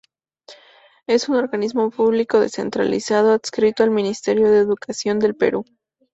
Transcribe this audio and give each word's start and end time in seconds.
Es 1.05 1.29
un 1.29 1.35
organismo 1.35 1.91
público 1.91 2.39
descentralizado 2.39 3.33
adscrito 3.33 3.83
al 3.83 3.91
Ministerio 3.91 4.49
de 4.49 4.57
Educación 4.57 5.19
del 5.19 5.35
Perú. 5.35 5.63